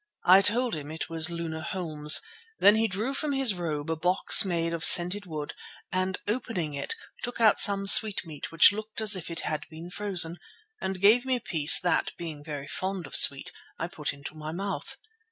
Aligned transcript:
"I 0.25 0.41
told 0.41 0.73
him 0.73 0.89
it 0.89 1.11
was 1.11 1.29
Luna 1.29 1.61
Holmes. 1.61 2.21
Then 2.57 2.73
he 2.75 2.87
drew 2.87 3.13
from 3.13 3.33
his 3.33 3.53
robe 3.53 3.91
a 3.91 3.95
box 3.95 4.43
made 4.43 4.73
of 4.73 4.83
scented 4.83 5.27
wood, 5.27 5.53
and, 5.91 6.17
opening 6.27 6.73
it, 6.73 6.95
took 7.21 7.39
out 7.39 7.59
some 7.59 7.85
sweetmeat 7.85 8.51
which 8.51 8.71
looked 8.73 8.99
as 8.99 9.15
if 9.15 9.29
it 9.29 9.41
had 9.41 9.67
been 9.69 9.91
frozen, 9.91 10.37
and 10.81 10.99
gave 11.01 11.23
me 11.23 11.35
a 11.35 11.39
piece 11.39 11.79
that, 11.79 12.13
being 12.17 12.43
very 12.43 12.67
fond 12.67 13.05
of 13.05 13.15
sweet, 13.15 13.51
I 13.77 13.85
put 13.87 14.11
into 14.11 14.33
my 14.33 14.51
mouth. 14.51 14.97